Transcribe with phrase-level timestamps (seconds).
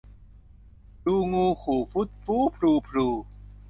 [1.05, 3.07] ดูงูขู่ฝูดฝู้ พรูพรู